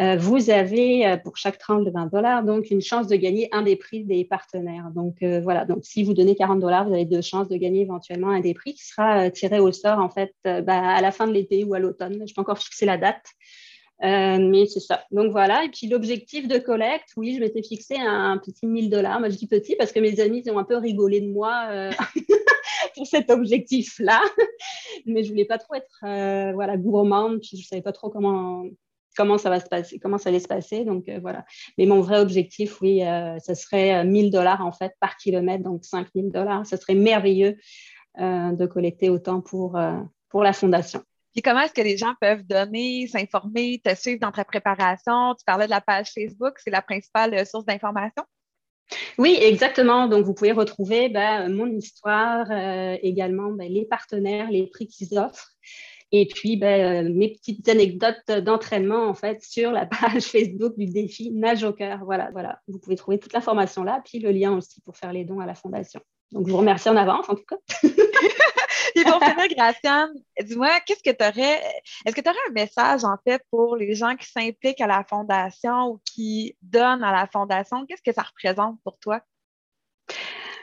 Euh, 0.00 0.16
vous 0.16 0.48
avez 0.48 1.06
euh, 1.06 1.16
pour 1.18 1.36
chaque 1.36 1.58
tranche 1.58 1.84
de 1.84 1.90
20 1.90 2.06
dollars 2.06 2.42
donc 2.42 2.70
une 2.70 2.80
chance 2.80 3.06
de 3.06 3.16
gagner 3.16 3.48
un 3.52 3.62
des 3.62 3.76
prix 3.76 4.04
des 4.04 4.24
partenaires. 4.24 4.90
Donc 4.94 5.22
voilà, 5.42 5.66
donc 5.66 5.80
si 5.82 6.04
vous 6.04 6.14
donnez 6.14 6.36
40 6.36 6.60
dollars, 6.60 6.88
vous 6.88 6.94
avez 6.94 7.04
deux 7.04 7.20
chances 7.20 7.48
de 7.48 7.56
gagner 7.56 7.82
éventuellement 7.82 8.30
un 8.30 8.40
des 8.40 8.54
prix 8.54 8.74
qui 8.74 8.86
sera 8.86 9.30
tiré 9.30 9.60
au 9.60 9.72
sort 9.72 9.98
en 9.98 10.08
fait 10.08 10.32
bah, 10.44 10.78
à 10.78 11.00
la 11.02 11.10
fin 11.10 11.26
de 11.26 11.32
l'été 11.32 11.64
ou 11.64 11.74
à 11.74 11.78
l'automne. 11.78 12.24
Je 12.26 12.32
peux 12.32 12.40
encore 12.40 12.58
fixer 12.58 12.86
la 12.86 12.96
date. 12.96 13.26
mais 14.00 14.64
c'est 14.66 14.80
ça. 14.80 15.04
Donc 15.10 15.32
voilà. 15.32 15.64
Et 15.64 15.68
puis 15.68 15.86
l'objectif 15.86 16.48
de 16.48 16.56
collecte, 16.56 17.10
oui, 17.18 17.34
je 17.34 17.40
m'étais 17.40 17.62
fixé 17.62 17.96
un, 17.98 18.38
petit 18.38 18.66
1000 18.66 18.88
dollars. 18.88 19.20
Moi, 19.20 19.28
je 19.28 19.36
dis 19.36 19.48
petit 19.48 19.76
parce 19.76 19.92
que 19.92 20.00
mes 20.00 20.18
amis 20.20 20.42
ont 20.50 20.58
un 20.58 20.64
peu 20.64 20.76
rigolé 20.76 21.20
de 21.20 21.28
moi 21.28 21.90
cet 23.04 23.30
objectif-là. 23.30 24.20
Mais 25.06 25.24
je 25.24 25.30
voulais 25.30 25.44
pas 25.44 25.58
trop 25.58 25.74
être 25.74 26.04
euh, 26.04 26.52
voilà, 26.52 26.76
gourmande, 26.76 27.40
puis 27.40 27.56
je 27.56 27.66
savais 27.66 27.82
pas 27.82 27.92
trop 27.92 28.10
comment, 28.10 28.64
comment 29.16 29.38
ça 29.38 29.50
va 29.50 29.60
se 29.60 29.66
passer, 29.66 29.98
comment 29.98 30.18
ça 30.18 30.30
allait 30.30 30.40
se 30.40 30.48
passer. 30.48 30.84
Donc 30.84 31.08
euh, 31.08 31.18
voilà. 31.20 31.44
Mais 31.76 31.86
mon 31.86 32.00
vrai 32.00 32.20
objectif, 32.20 32.80
oui, 32.80 33.04
euh, 33.04 33.38
ce 33.38 33.54
serait 33.54 34.04
1000 34.04 34.30
dollars 34.30 34.64
en 34.64 34.72
fait 34.72 34.92
par 35.00 35.16
kilomètre, 35.16 35.64
donc 35.64 35.84
5000 35.84 36.30
dollars. 36.30 36.66
Ce 36.66 36.76
serait 36.76 36.94
merveilleux 36.94 37.56
de 38.18 38.66
collecter 38.66 39.10
autant 39.10 39.40
pour, 39.40 39.78
pour 40.28 40.42
la 40.42 40.52
fondation. 40.52 41.04
Puis 41.32 41.40
comment 41.40 41.60
est-ce 41.60 41.72
que 41.72 41.82
les 41.82 41.96
gens 41.96 42.14
peuvent 42.20 42.42
donner, 42.42 43.06
s'informer, 43.06 43.80
te 43.84 43.94
suivre 43.94 44.18
dans 44.18 44.32
ta 44.32 44.44
préparation? 44.44 45.36
Tu 45.36 45.44
parlais 45.44 45.66
de 45.66 45.70
la 45.70 45.80
page 45.80 46.10
Facebook, 46.12 46.54
c'est 46.58 46.70
la 46.70 46.82
principale 46.82 47.46
source 47.46 47.64
d'information? 47.64 48.24
Oui, 49.18 49.38
exactement. 49.40 50.06
Donc, 50.06 50.24
vous 50.24 50.34
pouvez 50.34 50.52
retrouver 50.52 51.08
ben, 51.08 51.48
mon 51.52 51.66
histoire, 51.66 52.46
euh, 52.50 52.96
également 53.02 53.50
ben, 53.50 53.70
les 53.70 53.84
partenaires, 53.84 54.50
les 54.50 54.66
prix 54.66 54.86
qu'ils 54.86 55.18
offrent. 55.18 55.52
Et 56.10 56.26
puis, 56.26 56.56
ben, 56.56 57.06
euh, 57.06 57.12
mes 57.12 57.32
petites 57.32 57.68
anecdotes 57.68 58.30
d'entraînement, 58.30 59.06
en 59.06 59.14
fait, 59.14 59.42
sur 59.42 59.72
la 59.72 59.86
page 59.86 60.22
Facebook 60.24 60.76
du 60.78 60.86
défi 60.86 61.30
Nage 61.30 61.64
au 61.64 61.72
cœur. 61.72 62.00
Voilà, 62.04 62.30
voilà. 62.32 62.60
Vous 62.66 62.78
pouvez 62.78 62.96
trouver 62.96 63.18
toute 63.18 63.32
l'information 63.32 63.82
là, 63.84 64.00
puis 64.04 64.18
le 64.18 64.30
lien 64.30 64.56
aussi 64.56 64.80
pour 64.80 64.96
faire 64.96 65.12
les 65.12 65.24
dons 65.24 65.40
à 65.40 65.46
la 65.46 65.54
fondation. 65.54 66.00
Donc, 66.32 66.46
je 66.46 66.52
vous 66.52 66.58
remercie 66.58 66.88
en 66.88 66.96
avance, 66.96 67.28
en 67.28 67.34
tout 67.34 67.44
cas. 67.44 67.58
Et 68.94 69.02
pour 69.02 69.18
Graciane, 69.18 70.12
dis-moi, 70.40 70.80
qu'est-ce 70.86 71.02
que 71.02 71.16
tu 71.16 71.24
aurais, 71.24 71.60
est-ce 72.04 72.14
que 72.14 72.20
tu 72.20 72.28
aurais 72.28 72.38
un 72.48 72.52
message 72.52 73.04
en 73.04 73.16
fait 73.24 73.42
pour 73.50 73.76
les 73.76 73.94
gens 73.94 74.16
qui 74.16 74.26
s'impliquent 74.26 74.80
à 74.80 74.86
la 74.86 75.04
fondation 75.04 75.92
ou 75.92 76.00
qui 76.04 76.56
donnent 76.62 77.04
à 77.04 77.12
la 77.12 77.26
fondation? 77.26 77.86
Qu'est-ce 77.86 78.02
que 78.02 78.12
ça 78.12 78.22
représente 78.22 78.78
pour 78.82 78.98
toi? 78.98 79.20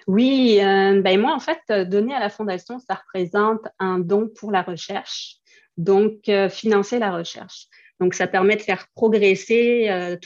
Oui, 0.07 0.59
euh, 0.61 1.01
ben 1.01 1.19
moi, 1.19 1.33
en 1.33 1.39
fait, 1.39 1.59
donner 1.89 2.13
à 2.13 2.19
la 2.19 2.29
fondation, 2.29 2.79
ça 2.79 2.95
représente 2.95 3.61
un 3.79 3.97
don 3.97 4.29
pour 4.29 4.51
la 4.51 4.61
recherche, 4.61 5.37
donc 5.77 6.29
euh, 6.29 6.47
financer 6.47 6.99
la 6.99 7.11
recherche. 7.11 7.67
Donc, 7.99 8.13
ça 8.13 8.27
permet 8.27 8.55
de 8.55 8.61
faire 8.61 8.87
progresser 8.93 9.89
euh, 9.89 10.17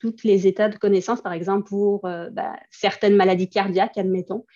toutes 0.00 0.24
les 0.24 0.46
états 0.46 0.68
de 0.68 0.76
connaissance, 0.76 1.20
par 1.20 1.34
exemple, 1.34 1.68
pour 1.68 2.00
ben, 2.02 2.56
certaines 2.70 3.14
maladies 3.14 3.50
cardiaques, 3.50 3.98
admettons. 3.98 4.46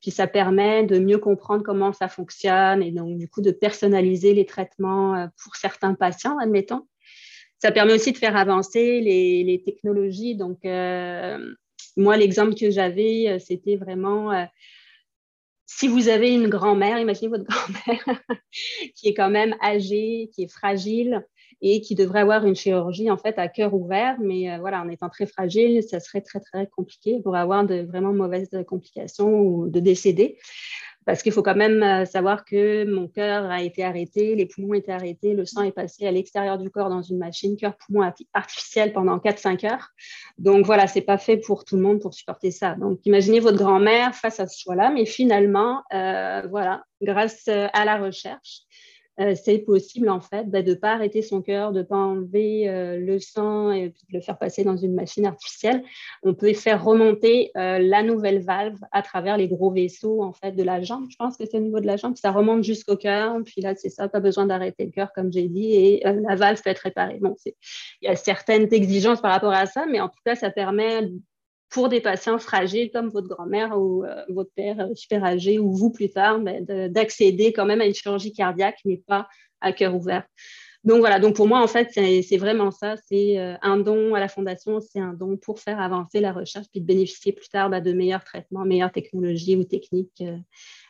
Puis 0.00 0.10
ça 0.10 0.26
permet 0.26 0.84
de 0.84 0.98
mieux 0.98 1.18
comprendre 1.18 1.62
comment 1.62 1.92
ça 1.92 2.08
fonctionne 2.08 2.82
et 2.82 2.92
donc 2.92 3.18
du 3.18 3.28
coup 3.28 3.40
de 3.40 3.50
personnaliser 3.50 4.32
les 4.32 4.46
traitements 4.46 5.14
euh, 5.14 5.26
pour 5.42 5.56
certains 5.56 5.94
patients, 5.94 6.38
admettons. 6.38 6.86
Ça 7.60 7.72
permet 7.72 7.94
aussi 7.94 8.12
de 8.12 8.18
faire 8.18 8.36
avancer 8.36 9.00
les, 9.00 9.62
technologies. 9.64 10.36
Donc, 10.36 10.64
euh, 10.64 11.54
moi, 11.96 12.16
l'exemple 12.16 12.54
que 12.54 12.70
j'avais, 12.70 13.28
euh, 13.28 13.38
c'était 13.40 13.74
vraiment 13.74 14.46
si 15.68 15.86
vous 15.86 16.08
avez 16.08 16.32
une 16.32 16.48
grand-mère, 16.48 16.98
imaginez 16.98 17.28
votre 17.28 17.44
grand-mère 17.48 18.22
qui 18.96 19.08
est 19.08 19.14
quand 19.14 19.30
même 19.30 19.54
âgée, 19.62 20.30
qui 20.34 20.44
est 20.44 20.52
fragile, 20.52 21.24
et 21.60 21.80
qui 21.80 21.94
devrait 21.94 22.20
avoir 22.20 22.46
une 22.46 22.54
chirurgie 22.54 23.10
en 23.10 23.16
fait 23.16 23.38
à 23.38 23.48
cœur 23.48 23.74
ouvert. 23.74 24.16
Mais 24.20 24.50
euh, 24.50 24.58
voilà, 24.58 24.80
en 24.80 24.88
étant 24.88 25.08
très 25.08 25.26
fragile, 25.26 25.82
ça 25.82 26.00
serait 26.00 26.20
très 26.20 26.40
très 26.40 26.66
compliqué 26.66 27.20
pour 27.22 27.36
avoir 27.36 27.64
de 27.64 27.82
vraiment 27.82 28.12
mauvaises 28.12 28.50
complications 28.66 29.40
ou 29.40 29.68
de 29.68 29.80
décéder. 29.80 30.38
Parce 31.08 31.22
qu'il 31.22 31.32
faut 31.32 31.42
quand 31.42 31.56
même 31.56 31.82
euh, 31.82 32.04
savoir 32.04 32.44
que 32.44 32.84
mon 32.84 33.08
cœur 33.08 33.50
a 33.50 33.62
été 33.62 33.82
arrêté, 33.82 34.34
les 34.34 34.44
poumons 34.44 34.74
été 34.74 34.92
arrêtés, 34.92 35.32
le 35.32 35.46
sang 35.46 35.62
est 35.62 35.72
passé 35.72 36.06
à 36.06 36.10
l'extérieur 36.10 36.58
du 36.58 36.68
corps 36.68 36.90
dans 36.90 37.00
une 37.00 37.16
machine 37.16 37.56
cœur-poumon 37.56 38.12
artificielle 38.34 38.92
pendant 38.92 39.16
4-5 39.16 39.72
heures. 39.72 39.88
Donc 40.36 40.66
voilà, 40.66 40.86
c'est 40.86 41.00
pas 41.00 41.16
fait 41.16 41.38
pour 41.38 41.64
tout 41.64 41.76
le 41.76 41.82
monde 41.82 42.00
pour 42.00 42.12
supporter 42.12 42.50
ça. 42.50 42.74
Donc 42.74 43.00
imaginez 43.06 43.40
votre 43.40 43.56
grand-mère 43.56 44.14
face 44.14 44.38
à 44.38 44.46
ce 44.46 44.60
choix-là, 44.60 44.90
mais 44.90 45.06
finalement, 45.06 45.82
euh, 45.94 46.42
voilà, 46.50 46.82
grâce 47.00 47.48
à 47.48 47.84
la 47.86 47.96
recherche, 47.96 48.64
euh, 49.20 49.34
c'est 49.34 49.58
possible 49.58 50.08
en 50.08 50.20
fait 50.20 50.48
bah, 50.48 50.62
de 50.62 50.70
ne 50.70 50.74
pas 50.74 50.92
arrêter 50.92 51.22
son 51.22 51.42
cœur, 51.42 51.72
de 51.72 51.78
ne 51.78 51.84
pas 51.84 51.96
enlever 51.96 52.68
euh, 52.68 52.98
le 52.98 53.18
sang 53.18 53.72
et 53.72 53.88
de 53.88 53.94
le 54.12 54.20
faire 54.20 54.38
passer 54.38 54.64
dans 54.64 54.76
une 54.76 54.94
machine 54.94 55.26
artificielle. 55.26 55.82
On 56.22 56.34
peut 56.34 56.52
faire 56.54 56.84
remonter 56.84 57.50
euh, 57.56 57.78
la 57.78 58.02
nouvelle 58.02 58.42
valve 58.42 58.78
à 58.92 59.02
travers 59.02 59.36
les 59.36 59.48
gros 59.48 59.70
vaisseaux 59.70 60.22
en 60.22 60.32
fait 60.32 60.52
de 60.52 60.62
la 60.62 60.82
jambe. 60.82 61.06
Je 61.10 61.16
pense 61.16 61.36
que 61.36 61.44
c'est 61.46 61.56
au 61.56 61.60
niveau 61.60 61.80
de 61.80 61.86
la 61.86 61.96
jambe, 61.96 62.16
ça 62.16 62.30
remonte 62.30 62.62
jusqu'au 62.62 62.96
cœur. 62.96 63.36
Puis 63.44 63.60
là, 63.60 63.74
c'est 63.74 63.90
ça, 63.90 64.08
pas 64.08 64.20
besoin 64.20 64.46
d'arrêter 64.46 64.84
le 64.84 64.92
cœur 64.92 65.12
comme 65.12 65.32
j'ai 65.32 65.48
dit 65.48 65.72
et 65.72 66.02
la 66.04 66.36
valve 66.36 66.62
peut 66.62 66.70
être 66.70 66.78
réparée. 66.78 67.18
Bon, 67.20 67.34
il 67.44 67.54
y 68.02 68.08
a 68.08 68.16
certaines 68.16 68.72
exigences 68.72 69.20
par 69.20 69.32
rapport 69.32 69.52
à 69.52 69.66
ça, 69.66 69.86
mais 69.90 70.00
en 70.00 70.08
tout 70.08 70.20
cas, 70.24 70.34
ça 70.34 70.50
permet 70.50 71.10
pour 71.70 71.88
des 71.88 72.00
patients 72.00 72.38
fragiles 72.38 72.90
comme 72.90 73.08
votre 73.08 73.28
grand-mère 73.28 73.78
ou 73.78 74.04
euh, 74.04 74.24
votre 74.28 74.50
père 74.54 74.80
euh, 74.80 74.94
super 74.94 75.24
âgé 75.24 75.58
ou 75.58 75.72
vous 75.72 75.90
plus 75.90 76.10
tard, 76.10 76.40
ben, 76.40 76.64
d'accéder 76.90 77.52
quand 77.52 77.66
même 77.66 77.80
à 77.80 77.86
une 77.86 77.94
chirurgie 77.94 78.32
cardiaque, 78.32 78.78
mais 78.84 79.02
pas 79.06 79.28
à 79.60 79.72
cœur 79.72 79.94
ouvert. 79.94 80.24
Donc 80.84 81.00
voilà, 81.00 81.18
donc 81.18 81.34
pour 81.34 81.48
moi, 81.48 81.60
en 81.60 81.66
fait, 81.66 81.90
c'est 81.92 82.36
vraiment 82.36 82.70
ça. 82.70 82.94
C'est 83.08 83.38
euh, 83.38 83.56
un 83.62 83.78
don 83.78 84.14
à 84.14 84.20
la 84.20 84.28
fondation, 84.28 84.80
c'est 84.80 85.00
un 85.00 85.12
don 85.12 85.36
pour 85.36 85.60
faire 85.60 85.80
avancer 85.80 86.20
la 86.20 86.32
recherche 86.32 86.66
puis 86.70 86.80
de 86.80 86.86
bénéficier 86.86 87.32
plus 87.32 87.48
tard 87.48 87.68
ben, 87.68 87.82
de 87.82 87.92
meilleurs 87.92 88.24
traitements, 88.24 88.64
meilleures 88.64 88.92
technologies 88.92 89.56
ou 89.56 89.64
techniques. 89.64 90.22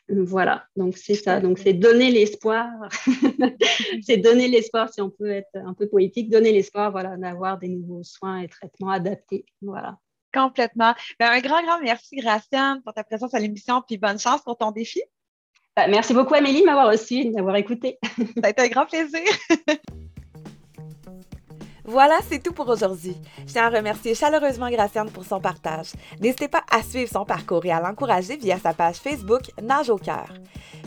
voilà, 0.09 0.67
donc 0.77 0.97
c'est 0.97 1.15
ça. 1.15 1.41
Donc 1.41 1.59
c'est 1.59 1.73
donner 1.73 2.13
l'espoir. 2.13 2.69
c'est 4.03 4.19
donner 4.19 4.47
l'espoir, 4.47 4.93
si 4.93 5.01
on 5.01 5.11
peut 5.11 5.31
être 5.31 5.57
un 5.57 5.75
peu 5.75 5.89
poétique, 5.89 6.31
donner 6.31 6.53
l'espoir 6.53 6.93
voilà, 6.93 7.17
d'avoir 7.17 7.59
des 7.59 7.69
nouveaux 7.69 8.05
soins 8.05 8.41
et 8.41 8.49
traitements 8.49 8.91
adaptés. 8.91 9.47
Voilà. 9.63 9.99
Complètement. 10.33 10.95
Ben, 11.19 11.31
un 11.31 11.41
grand, 11.41 11.63
grand 11.63 11.81
merci, 11.81 12.17
Graciane, 12.17 12.83
pour 12.83 12.93
ta 12.93 13.05
présence 13.05 13.35
à 13.35 13.39
l'émission, 13.39 13.83
puis 13.87 13.99
bonne 13.99 14.19
chance 14.19 14.43
pour 14.43 14.57
ton 14.57 14.71
défi. 14.71 15.03
Ben, 15.77 15.89
merci 15.89 16.13
beaucoup, 16.13 16.35
Amélie, 16.35 16.61
de 16.61 16.67
m'avoir 16.67 16.91
reçu, 16.91 17.25
de 17.25 17.31
m'avoir 17.31 17.57
écouté. 17.57 17.99
Ça 18.03 18.43
a 18.45 18.51
été 18.51 18.63
un 18.63 18.69
grand 18.69 18.87
plaisir. 18.87 19.23
Voilà, 21.91 22.19
c'est 22.29 22.43
tout 22.43 22.53
pour 22.53 22.69
aujourd'hui. 22.69 23.17
Je 23.47 23.53
tiens 23.55 23.65
à 23.65 23.71
remercier 23.71 24.15
chaleureusement 24.15 24.69
Graciane 24.69 25.11
pour 25.11 25.25
son 25.25 25.41
partage. 25.41 25.93
N'hésitez 26.21 26.47
pas 26.47 26.63
à 26.71 26.83
suivre 26.83 27.11
son 27.11 27.25
parcours 27.25 27.65
et 27.65 27.71
à 27.71 27.81
l'encourager 27.81 28.37
via 28.37 28.59
sa 28.59 28.75
page 28.75 28.97
Facebook 28.97 29.51
Nage 29.63 29.89
au 29.89 29.97
cœur. 29.97 30.29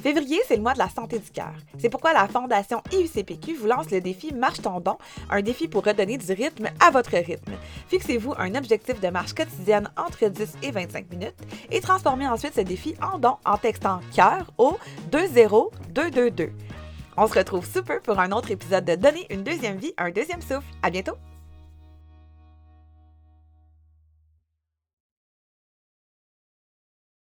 Février, 0.04 0.40
c'est 0.48 0.58
le 0.58 0.62
mois 0.62 0.74
de 0.74 0.78
la 0.78 0.90
santé 0.90 1.18
du 1.18 1.32
cœur. 1.32 1.56
C'est 1.80 1.90
pourquoi 1.90 2.14
la 2.14 2.28
Fondation 2.28 2.84
IUCPQ 2.92 3.56
vous 3.56 3.66
lance 3.66 3.90
le 3.90 4.00
défi 4.00 4.32
Marche 4.32 4.62
ton 4.62 4.80
don, 4.80 5.00
un 5.32 5.42
défi 5.42 5.68
pour 5.68 5.84
redonner 5.84 6.20
du 6.20 6.34
rythme 6.34 6.68
à 6.80 6.92
votre 6.92 7.18
rythme. 7.18 7.54
Fixez-vous 7.88 8.36
un 8.38 8.54
objectif 8.54 9.02
de 9.02 9.08
marche 9.08 9.34
quotidienne 9.34 9.90
entre 9.98 10.28
10 10.28 10.54
et 10.62 10.70
25 10.70 11.10
minutes 11.10 11.42
et 11.72 11.82
transformez 11.82 12.28
ensuite 12.28 12.54
ce 12.54 12.62
défi 12.62 12.94
en 13.02 13.18
don 13.18 13.38
en 13.44 13.58
textant 13.58 14.02
cœur 14.16 14.52
au 14.60 14.78
20222. 15.12 16.52
On 17.18 17.28
se 17.28 17.38
retrouve 17.38 17.66
sous 17.66 17.84
peu 17.84 18.00
pour 18.00 18.20
un 18.20 18.32
autre 18.32 18.52
épisode 18.52 18.86
de 18.86 18.96
Donner 18.96 19.28
une 19.30 19.44
deuxième 19.44 19.78
vie, 19.78 19.94
un 19.98 20.12
deuxième 20.12 20.42
souffle. 20.42 20.68
À 20.82 20.90
bientôt! 20.90 21.18